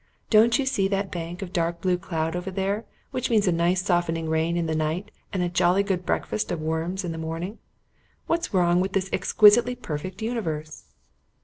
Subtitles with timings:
[0.31, 3.83] Don't you see that bank of dark blue cloud over there which means a nice
[3.83, 7.59] softening rain in the night and a jolly good breakfast of worms in the morning?
[8.25, 10.85] What's wrong with this exquisitely perfect universe?"